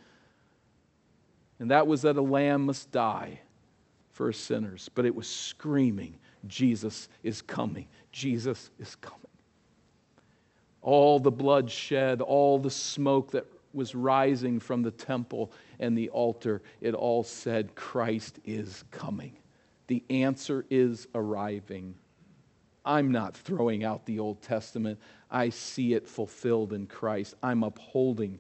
[1.60, 3.40] And that was that a lamb must die
[4.14, 4.90] for sinners.
[4.94, 7.88] But it was screaming, Jesus is coming.
[8.12, 9.25] Jesus is coming
[10.86, 16.10] all the blood shed, all the smoke that was rising from the temple and the
[16.10, 19.36] altar, it all said, Christ is coming.
[19.88, 21.96] The answer is arriving.
[22.86, 25.00] I'm not throwing out the Old Testament.
[25.32, 27.34] I see it fulfilled in Christ.
[27.42, 28.38] I'm upholding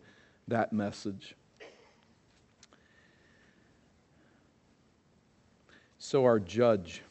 [0.47, 1.35] that message.
[5.97, 7.01] So, our judge,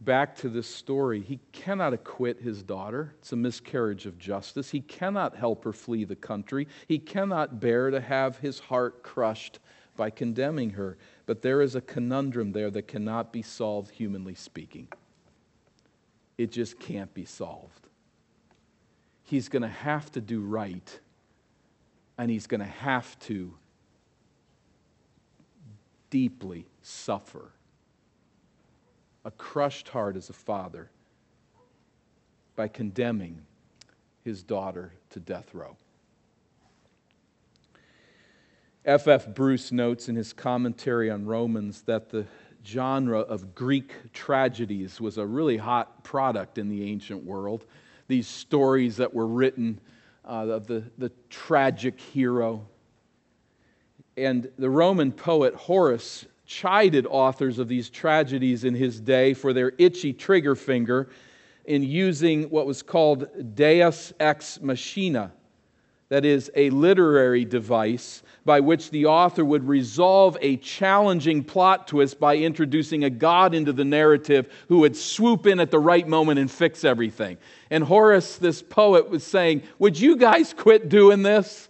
[0.00, 3.14] back to this story, he cannot acquit his daughter.
[3.18, 4.70] It's a miscarriage of justice.
[4.70, 6.68] He cannot help her flee the country.
[6.86, 9.58] He cannot bear to have his heart crushed
[9.96, 10.98] by condemning her.
[11.24, 14.88] But there is a conundrum there that cannot be solved, humanly speaking.
[16.38, 17.88] It just can't be solved.
[19.24, 21.00] He's going to have to do right,
[22.18, 23.54] and he's going to have to
[26.10, 27.50] deeply suffer.
[29.26, 30.88] A crushed heart as a father
[32.54, 33.42] by condemning
[34.22, 35.76] his daughter to death row.
[38.84, 39.08] F.
[39.08, 39.26] F.
[39.34, 42.24] Bruce notes in his commentary on Romans that the
[42.64, 47.64] genre of Greek tragedies was a really hot product in the ancient world.
[48.06, 49.80] These stories that were written
[50.24, 52.64] uh, of the, the tragic hero.
[54.16, 59.72] And the Roman poet Horace chided authors of these tragedies in his day for their
[59.78, 61.08] itchy trigger finger
[61.64, 65.32] in using what was called deus ex machina
[66.08, 72.20] that is, a literary device by which the author would resolve a challenging plot twist
[72.20, 76.38] by introducing a God into the narrative who would swoop in at the right moment
[76.38, 77.38] and fix everything.
[77.70, 81.68] And Horace, this poet, was saying, Would you guys quit doing this?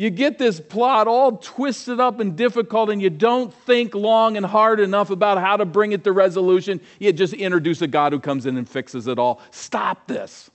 [0.00, 4.46] You get this plot all twisted up and difficult, and you don't think long and
[4.46, 6.80] hard enough about how to bring it to resolution.
[6.98, 9.42] You just introduce a God who comes in and fixes it all.
[9.50, 10.50] Stop this.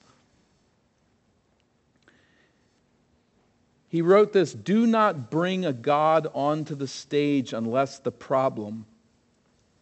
[3.88, 8.84] He wrote this Do not bring a God onto the stage unless the problem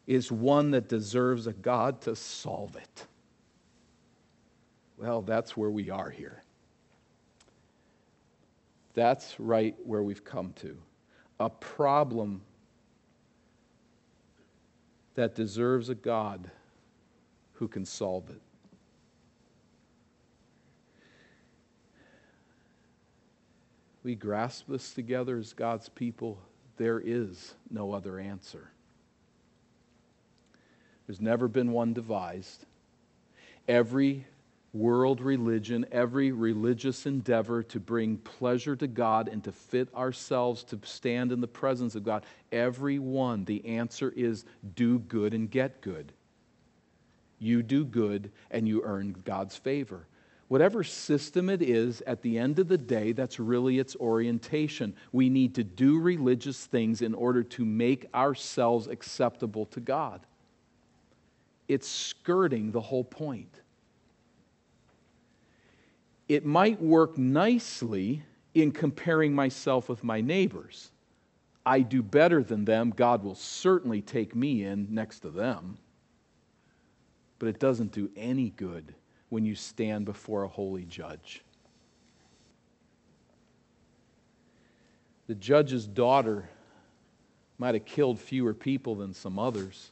[0.07, 3.07] is one that deserves a God to solve it.
[4.99, 6.44] Well, that's where we are here.
[8.95, 10.77] That's right where we've come to.
[11.41, 12.43] A problem
[15.15, 16.51] that deserves a God
[17.55, 18.41] who can solve it.
[24.05, 26.39] we grasp this together as God's people,
[26.77, 28.69] there is no other answer.
[31.07, 32.67] There's never been one devised.
[33.67, 34.27] Every
[34.75, 40.81] world religion, every religious endeavor to bring pleasure to God and to fit ourselves to
[40.83, 44.45] stand in the presence of God, every one, the answer is
[44.75, 46.13] do good and get good.
[47.39, 50.07] You do good and you earn God's favor.
[50.49, 54.95] Whatever system it is, at the end of the day, that's really its orientation.
[55.13, 60.21] We need to do religious things in order to make ourselves acceptable to God.
[61.67, 63.61] It's skirting the whole point.
[66.29, 68.23] It might work nicely
[68.55, 70.91] in comparing myself with my neighbors.
[71.67, 75.79] I do better than them, God will certainly take me in next to them.
[77.39, 78.95] But it doesn't do any good
[79.29, 81.43] when you stand before a holy judge.
[85.27, 86.49] The judge's daughter
[87.59, 89.91] might have killed fewer people than some others.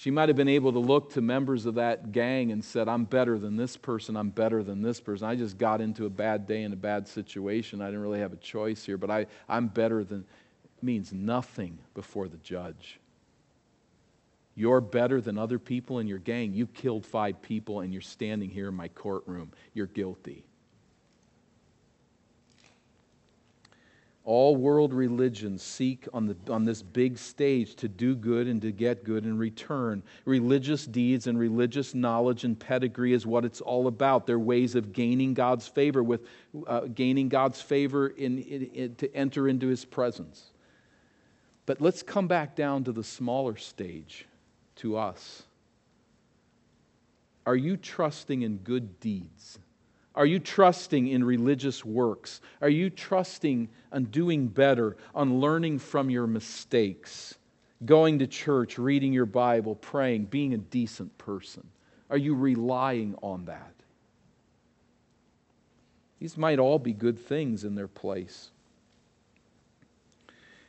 [0.00, 3.04] She might have been able to look to members of that gang and said, I'm
[3.04, 5.28] better than this person, I'm better than this person.
[5.28, 7.82] I just got into a bad day in a bad situation.
[7.82, 10.24] I didn't really have a choice here, but I, I'm better than
[10.80, 12.98] means nothing before the judge.
[14.54, 16.54] You're better than other people in your gang.
[16.54, 19.52] You killed five people and you're standing here in my courtroom.
[19.74, 20.46] You're guilty.
[24.24, 28.70] All world religions seek on, the, on this big stage to do good and to
[28.70, 30.02] get good in return.
[30.26, 34.26] Religious deeds and religious knowledge and pedigree is what it's all about.
[34.26, 36.26] They're ways of gaining God's favor, with
[36.66, 40.50] uh, gaining God's favor in, in, in, to enter into His presence.
[41.64, 44.26] But let's come back down to the smaller stage
[44.76, 45.42] to us?
[47.46, 49.58] Are you trusting in good deeds?
[50.14, 52.40] Are you trusting in religious works?
[52.60, 57.36] Are you trusting on doing better, on learning from your mistakes,
[57.84, 61.66] going to church, reading your Bible, praying, being a decent person?
[62.10, 63.72] Are you relying on that?
[66.18, 68.50] These might all be good things in their place.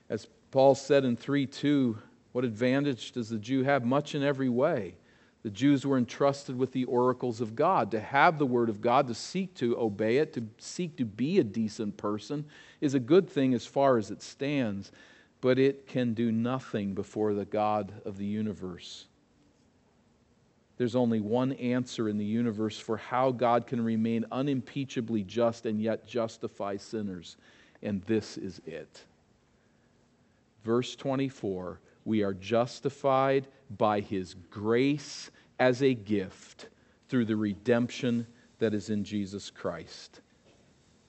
[0.08, 1.98] As Paul said in 3 2,
[2.32, 3.84] what advantage does the Jew have?
[3.84, 4.96] Much in every way.
[5.44, 7.92] The Jews were entrusted with the oracles of God.
[7.92, 11.40] To have the Word of God, to seek to obey it, to seek to be
[11.40, 12.46] a decent person,
[12.80, 14.92] is a good thing as far as it stands,
[15.40, 19.06] but it can do nothing before the God of the universe.
[20.78, 25.82] There's only one answer in the universe for how God can remain unimpeachably just and
[25.82, 27.38] yet justify sinners,
[27.82, 29.04] and this is it.
[30.64, 33.48] Verse 24 we are justified
[33.78, 36.70] by his grace as a gift
[37.08, 38.26] through the redemption
[38.60, 40.22] that is in Jesus Christ.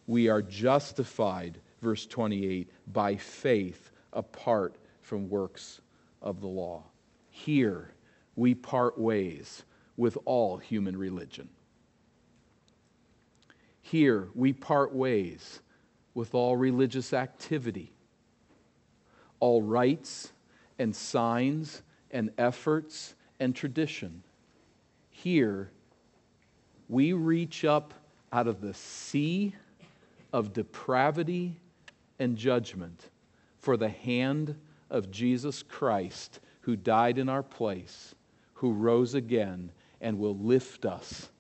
[0.07, 5.81] We are justified, verse 28, by faith apart from works
[6.21, 6.85] of the law.
[7.31, 7.95] Here,
[8.37, 9.65] we part ways
[9.97, 11.49] with all human religion.
[13.81, 15.61] Here, we part ways
[16.15, 17.93] with all religious activity,
[19.41, 20.33] all rites
[20.79, 21.83] and signs
[22.13, 24.23] and efforts and tradition.
[25.11, 25.71] Here,
[26.89, 27.95] we reach up
[28.33, 29.55] out of the sea
[30.33, 31.57] of depravity
[32.19, 33.11] and judgment
[33.59, 34.57] for the hand
[34.91, 38.15] of Jesus Christ, who died in our place,
[38.55, 41.31] who rose again, and will lift us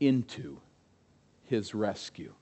[0.00, 0.58] into
[1.44, 2.32] his rescue.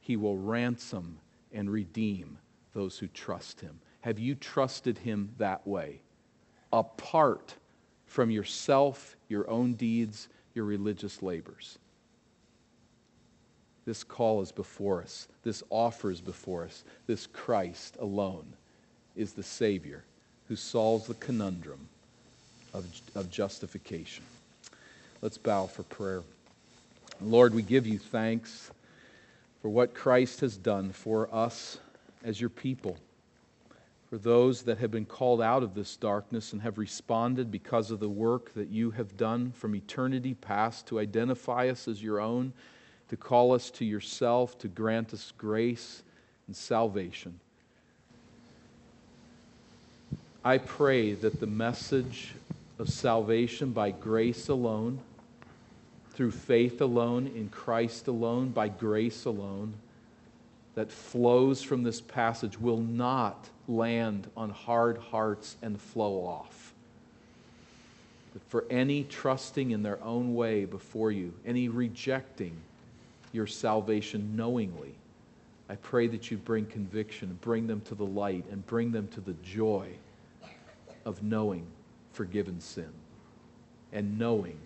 [0.00, 1.18] He will ransom
[1.52, 2.38] and redeem
[2.74, 3.80] those who trust him.
[4.02, 6.00] Have you trusted him that way?
[6.72, 7.54] Apart
[8.06, 11.78] from yourself, your own deeds, your religious labors.
[13.84, 15.28] This call is before us.
[15.44, 16.82] This offer is before us.
[17.06, 18.46] This Christ alone
[19.14, 20.02] is the Savior
[20.48, 21.88] who solves the conundrum
[22.74, 24.24] of, of justification.
[25.22, 26.22] Let's bow for prayer.
[27.20, 28.70] Lord, we give you thanks
[29.62, 31.78] for what Christ has done for us
[32.24, 32.98] as your people
[34.16, 38.00] for those that have been called out of this darkness and have responded because of
[38.00, 42.50] the work that you have done from eternity past to identify us as your own,
[43.10, 46.02] to call us to yourself, to grant us grace
[46.46, 47.38] and salvation.
[50.42, 52.32] I pray that the message
[52.78, 54.98] of salvation by grace alone,
[56.12, 59.74] through faith alone, in Christ alone, by grace alone,
[60.76, 66.72] that flows from this passage will not land on hard hearts and flow off.
[68.32, 72.54] But for any trusting in their own way before you, any rejecting
[73.32, 74.94] your salvation knowingly,
[75.68, 79.20] I pray that you bring conviction, bring them to the light, and bring them to
[79.20, 79.88] the joy
[81.04, 81.66] of knowing
[82.12, 82.92] forgiven sin
[83.92, 84.58] and knowing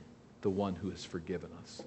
[0.43, 1.83] the one who has forgiven us,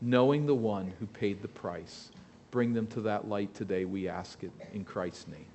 [0.00, 2.10] knowing the one who paid the price.
[2.52, 5.51] Bring them to that light today, we ask it in Christ's name.